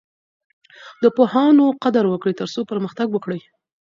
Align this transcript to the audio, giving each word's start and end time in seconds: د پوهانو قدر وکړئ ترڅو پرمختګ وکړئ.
د 1.03 1.05
پوهانو 1.15 1.65
قدر 1.83 2.03
وکړئ 2.09 2.33
ترڅو 2.39 2.61
پرمختګ 2.71 3.07
وکړئ. 3.11 3.39